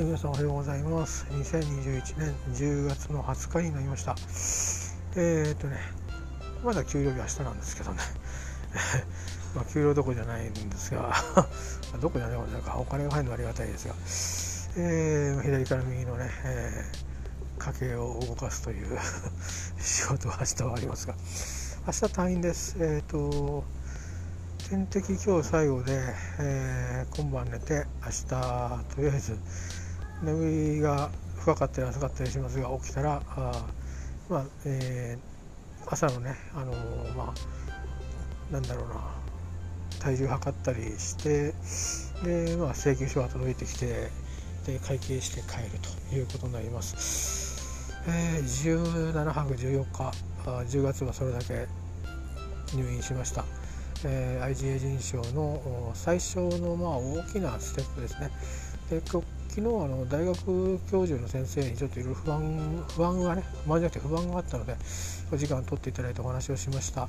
[0.00, 1.26] い皆さんおはようございます。
[1.30, 4.16] 2021年10月の20日になりました。
[5.16, 5.76] えー、っとね
[6.64, 7.98] まだ給料日明日なんですけどね。
[9.54, 11.14] まあ給料どこじゃないんですが
[12.00, 13.88] どこじゃないなんかお金が入るのはありがたいです
[14.76, 18.98] が、えー、左から右のね、えー、家計を動かすという
[19.80, 21.14] 仕事は明日はありますが
[21.86, 22.76] 明日退院です。
[22.78, 23.64] えー、っと
[24.70, 28.24] 点滴今日最後で、えー、今晩寝て明日
[28.94, 29.36] とりあえず
[30.22, 33.64] 眠りが深かったり浅かったりしますが起きたらあ
[34.28, 38.94] まあ、えー、朝のねあのー、まあなんだろうな
[40.00, 41.54] 体重測ったりして
[42.24, 44.10] で、まあ、請求書が届いてきて
[44.66, 45.78] で会計して帰る
[46.10, 50.12] ということになります、えー、17泊14日
[50.46, 51.66] あ10月はそれだけ
[52.74, 53.44] 入院しました
[54.04, 58.30] えー、IgA 腎症の最初のまあ大きなステップですね。
[58.88, 59.02] で
[59.50, 64.76] 昨日あの大学教授の先生にちょっといろいろ不安不安がね不安じゃなくて不安があったので
[65.32, 67.08] お時間を取っていただいてお話をしました。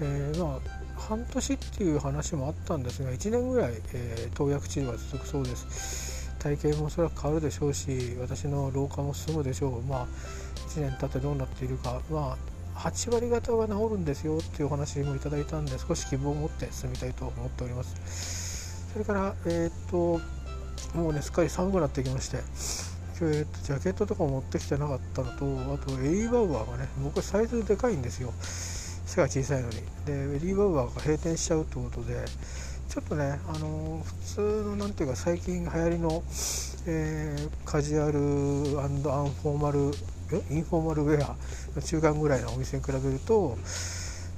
[0.00, 0.60] えー、まあ
[0.98, 6.34] 半年っていう話もあったんですが1年ぐらい、えー、投薬治療が続くそうです。
[6.38, 9.82] 体型もおそらく変わるでしょうし私の老化も進むでしょう。
[9.82, 10.06] まあ
[10.70, 12.38] 1年経ってどうなっているかま
[12.74, 20.20] あ8割方は治るんですよっていうお話もいただいたんで少し希望を持って進みたいと思っておりますそれからえっ、と
[20.94, 22.38] もうねすっかり寒くなってきまして。
[23.18, 28.32] 今日、えー、とジャケットとか持ってきてなかったのとあとエリー・バウアーがね僕サイズでかいんですよ。
[29.06, 29.76] 背が小さいのに。
[30.04, 32.24] でエリー・バウアーが閉店しちゃうってことで
[32.88, 34.40] ちょっとね、あのー、普通
[34.70, 36.22] のなんていうか最近流行りの、
[36.86, 39.78] えー、カジュアルアンフォーマル
[40.50, 41.36] インフォーマルウェア
[41.76, 43.56] の中間ぐらいのお店に比べると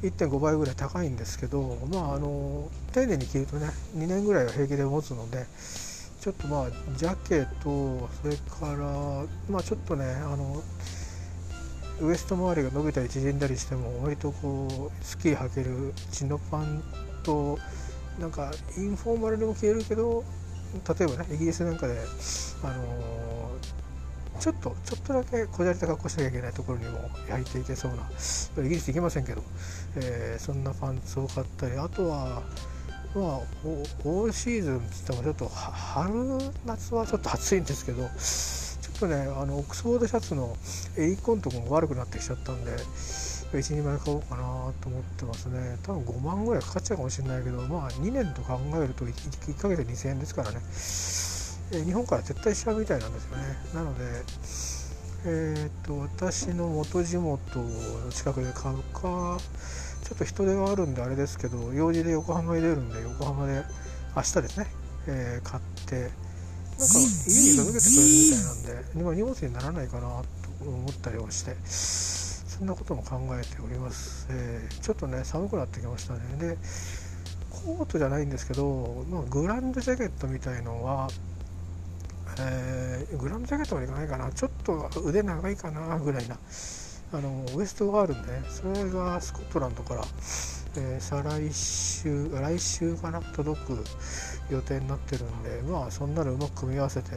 [0.03, 5.47] 1.5倍ぐらい高いんですけどまああの丁寧に着るとね2年ぐらいは平気で持つので
[6.27, 10.61] ちょっとまあジャケとそれからまあちょっとねあの
[12.01, 16.83] ウエスト周りが伸びたり縮んだりしても割とこうスキー履けるチノパン
[17.23, 17.61] と
[18.19, 20.25] なんかインフォーマルでも着れるけど
[20.99, 21.97] 例えばねイギリスなんかで
[22.65, 23.53] あの
[24.41, 27.99] ちょっとちょっとだけこじゃれた格好しなきゃいけないところにも焼いていけそうな
[28.65, 29.43] イギリス行けませんけど、
[29.95, 32.43] えー、そんなパンツを買ったりあとは
[33.17, 33.41] まあ
[34.05, 36.13] オールシーズンって言ってもちょっと春
[36.67, 40.55] 夏はちょっと暑いんですけどちょっとねあのオックスフォードシャツの
[40.99, 42.73] エイコンとかも悪くなってきちゃったんで
[43.53, 44.43] 12枚買おうかな
[44.83, 45.79] と思ってますね。
[45.83, 49.13] 多分5万ぐらいかかっちゃうかもしれないけどまあ2年と考えると 1,
[49.55, 50.61] 1ヶ月2000円ですからね。
[51.73, 53.45] え日本から撤退しちゃうみたいなんですよね。
[53.73, 54.05] なので
[55.29, 59.39] えーと、私の元地元の近くで買うか
[60.07, 63.65] ちょっと人手があるんであれですけど用事で横浜に出るんで横浜で
[64.15, 64.67] 明日ですね、
[65.09, 66.15] えー、買ってなんか
[67.27, 70.07] 家に届けてくれるみたいなんで今荷物にならないかなと
[70.65, 76.21] 思ったりをしてそんなことも考えております、えー、ちょっとね寒くなってきましたね。
[76.39, 76.57] で
[77.51, 81.09] コートじゃないんですけど、まあ、グランドジャケットみたいのは
[82.39, 84.31] えー、グラムジャケットまでいかないかな。
[84.31, 86.37] ちょっと腕長いかなぐらいな
[87.13, 90.03] あのウエストがあるんで、ね、それがスコットランドから、
[90.77, 93.85] えー、再来週来週かな届く
[94.51, 97.11] 予定になってるんでまあそんなのうまく組み合わせて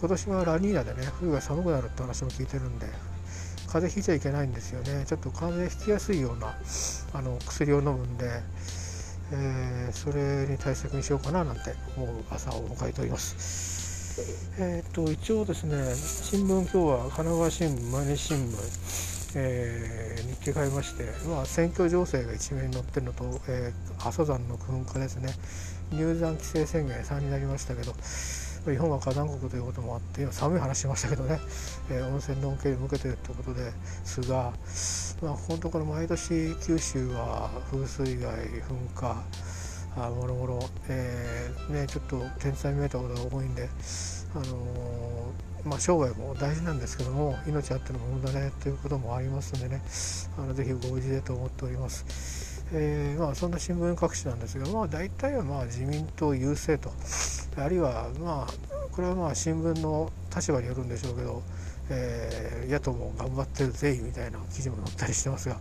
[0.00, 2.86] 今年はラニーナでね冬が寒くなるって話も聞いてるんで
[3.66, 6.54] 風邪ひいちゃいけないんですよねちょっと風邪ひきやすいような
[7.14, 8.42] あの薬を飲むんで、
[9.32, 13.81] えー、それに対策にしようかななんて思う朝を迎えております。
[14.58, 25.32] えーと、一応ですね新聞今日は神奈川新聞毎日新聞、えー、日記買いまして、まあ、選挙情勢が一面に載ってるのと、えー、阿蘇山の噴火ですね。
[25.92, 27.92] 入山規制宣言3になりましたけど
[28.70, 31.38] 日本は火山国ということもあって今寒い話しましたけどね、
[31.90, 33.72] えー、温泉の恩恵に向けてるということで
[34.04, 34.52] すが、
[35.22, 39.24] まあ、ここのところ毎年九州は風水害噴火。
[39.96, 43.68] あもろもろ、えー、ね、ちょっと天才見えたことが多いんで、
[44.34, 49.82] あのー、まあ、生涯も大事なんですけども命あってのものだねということもありますんでね
[50.38, 52.62] あのぜひご無事でと思っております。
[52.74, 56.90] えー、まあ、そんな新聞各紙なんですが、まあ、大体はまあ自民党優勢と
[57.56, 61.42] あるいはまあこれはまあ新聞の立場によるんでしょうけど、
[61.90, 65.56] えー、野党も頑張ってるぜみたいな記事も載ったりしてますが、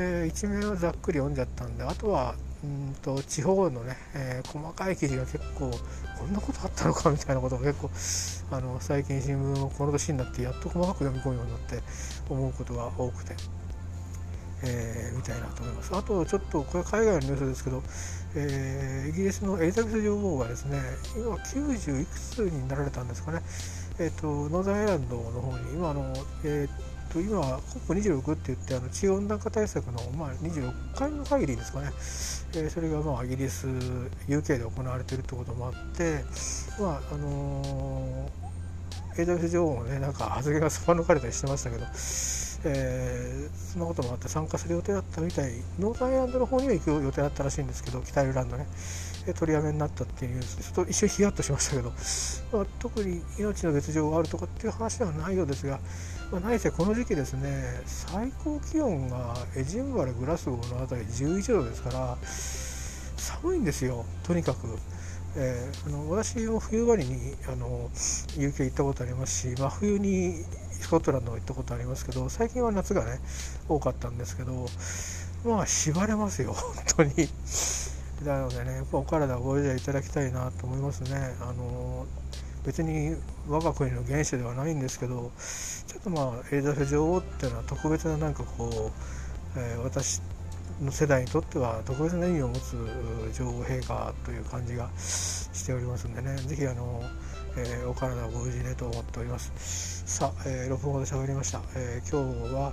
[0.00, 5.70] えー、一面はざっくり読んじゃったんであとはうんと地方のね、えー、細かい記事が結構
[6.18, 11.80] こんなことあったのかみたいなことが結構あの最近新聞をこの年になってやっと細かく読み込むようになって
[12.28, 13.34] 思うことが多くて、
[14.64, 15.96] えー、みたいなと思います。
[15.96, 17.82] あとちょっとこれ海外のニュースですけど、
[18.36, 20.80] えー、イギリスのエリザベス女王がですね
[21.16, 23.42] 今90いくつになられたんですかね、
[23.98, 26.14] えーと、ノーザンアイランドの方に今あの、
[26.44, 31.90] えーと今 COP26 って言ってあの地球温暖化対策の、まあ、26回の会議ですかね、
[32.54, 33.66] えー、それがまあイギリス
[34.28, 36.24] UK で行われているってこともあって、
[36.80, 41.84] まああのー、エリザベス女王もねなんか発言がすば抜かれたりしてましたけど、
[42.64, 45.52] えー、そんなこともあって参加する予定だったみたい。
[45.78, 48.66] ノーザンアイランドの方には行く予定だったらしいんですけど北アイルランドね。
[49.34, 51.92] 取りやめになったっていうニュースちょっと一瞬ヒヤッとしましたけど、
[52.52, 55.78] まあ、特に命の別状があるとかっていう話ではないようですが、
[56.30, 64.66] まあ、何せこの時期ですね最高気温がエジンバルグラスゴーの辺り11度ですから寒いんですよとにかく。
[65.34, 67.88] えー、あの私も冬場にあの
[68.36, 73.18] UK 行ったことありますし真冬にスコットランド行ったことありますけど最近は夏がね
[73.66, 74.66] 多かったんですけど
[75.44, 77.28] まあ縛れますよ本当に
[78.22, 81.34] なのでねやっぱお体ご自愛いただきたいなと思いますね。
[81.40, 82.06] あの
[82.64, 83.16] 別に
[83.48, 85.32] 我が国の原種ではないんですけど
[85.88, 88.92] ちょっとまあエリザベス女王っていうのは特別ななんかこ
[89.56, 90.22] う、えー、私
[90.80, 92.76] の世代にとっては特別な意味を持つ
[93.34, 96.36] 女王陛下という感じがしておりますんでね。
[96.46, 97.02] 是非あの、
[97.56, 100.04] えー、お体をご無事でと思っております。
[100.06, 102.72] さあ、えー、6分ほど喋りました、えー、今日は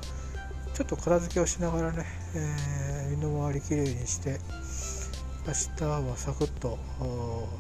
[0.74, 2.06] ちょっと片付けをしながらね、
[2.36, 4.40] えー、身の回りきれいにして
[5.48, 6.78] 明日はサクッと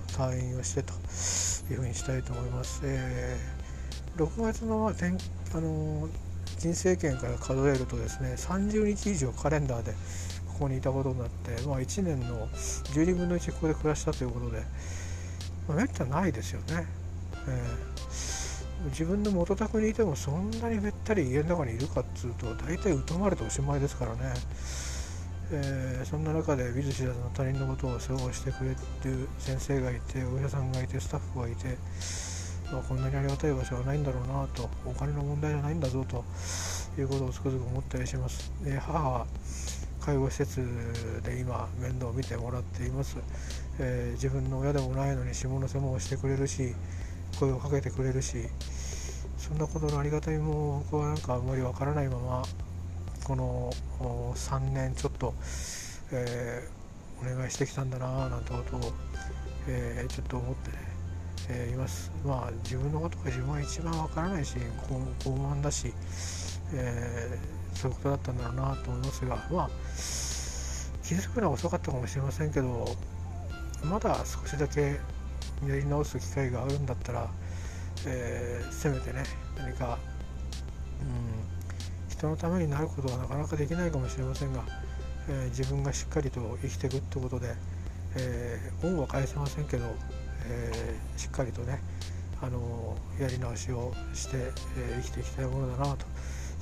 [0.09, 0.93] 退院をしてと
[1.71, 4.93] いうふうにしたいと思います、えー、6月の,、まあ、
[5.57, 6.09] あの
[6.57, 9.93] 人生圏から数えるとですね30日以上カレンダーで
[10.51, 14.61] ここにいたことになって、まあ、1年の12分の1ここで暮らしたということで、
[15.67, 16.85] まあ、めったないですよね、
[17.47, 24.33] えー、自分の元宅にいてもそんなにべったり家の中にいるかっつうと大体疎まれておしまいですからね、
[25.51, 28.75] えー、そんな中で見ず知らずの他人のことを世話をしてくれる
[29.37, 31.77] 先生がいてお医者さんがいてスタッフがいて
[32.71, 36.23] まあ、こんなにありがたい場所はないんだろうなとお金の問題じゃないんだぞと
[36.99, 38.51] いうことをつくづく思ったりします。
[38.63, 39.27] で母は
[39.99, 40.61] 介護施設
[41.23, 43.17] で今面倒を見てもらっています、
[43.79, 46.73] えー、自分の親でもないのに下の世話をしてくれるし
[47.39, 48.47] 声をかけてくれるし
[49.37, 52.43] そんなことのありがたみも僕はなんかあんまりわからないまま
[53.29, 53.71] この
[54.33, 55.35] 3年ちょっと、
[56.11, 58.93] えー、お願いしてきたんだななんてことを、
[59.67, 60.89] えー、ちょっと思ってね
[61.51, 62.11] えー、います。
[62.25, 64.55] まあ自分のことが自分は一番わからないし
[65.23, 65.93] 傲慢だし、
[66.73, 69.69] えー、そういうことだったんだろうなと思いますがまあ
[71.03, 72.95] 気づくのは遅かったかもしれませんけど
[73.83, 74.99] まだ少しだけ
[75.67, 77.27] やり直す機会があるんだったら、
[78.05, 79.23] えー、せめてね
[79.57, 79.97] 何か、
[81.01, 81.58] うん、
[82.19, 84.63] 人のためになることはなかなかできないかもしれませんが、
[85.29, 87.55] え、自分がしっかりと生きていくってことで、
[88.17, 89.85] え、恩は返せませんけど
[90.49, 91.79] え、しっかりとね
[92.41, 94.37] あのやり直しをして、
[94.77, 96.05] え、生きていきたいものだなと。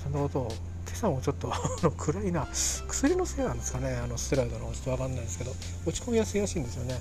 [0.03, 0.51] そんなことを
[0.85, 1.51] 今朝もちょっと
[1.91, 5.51] 暗いな薬のせいなんですかねあのステライドのちょっと分かんないんですけど
[5.85, 6.93] 落ち込みやすいらしいんですよね、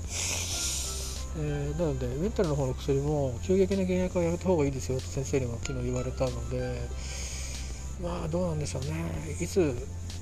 [1.46, 6.80] えー、なのでメンタルの方の薬も急激な減薬はやめた方がいいですよと先生にも昨日言われたので
[8.02, 8.90] まあどうなんでしょうね。
[9.40, 9.75] いつ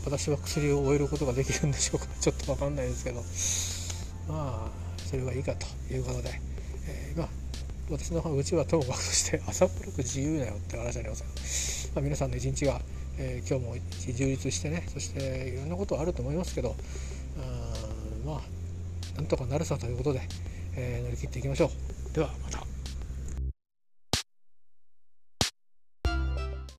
[0.04, 2.06] 私は薬を終えることができるんでしょうか。
[2.20, 3.22] ちょっと分かんないですけど。
[4.28, 6.40] まあそれはいいかということで、
[6.86, 7.28] えー、まあ
[7.90, 11.22] 私のうちはともかくとして 朝っぱらく自由だよって話あります
[11.82, 12.80] けど、まあ、皆さんの一日が、
[13.18, 16.74] えー、今日も充実してねそしていろんなことあると思いますけど
[18.24, 20.22] まあなんとかなるさということで、
[20.76, 21.70] えー、乗り切っていきましょ
[22.12, 22.14] う。
[22.14, 22.73] ではまた。